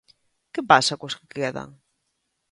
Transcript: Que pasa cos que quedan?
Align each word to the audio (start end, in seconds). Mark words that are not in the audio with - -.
Que 0.53 0.61
pasa 0.71 0.99
cos 0.99 1.17
que 1.19 1.27
quedan? 1.37 1.69